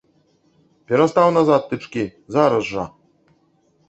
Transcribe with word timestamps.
Перастаў 0.91 1.27
назад 1.37 1.61
тычкі, 1.73 2.03
зараз 2.37 2.63
жа! 2.71 2.87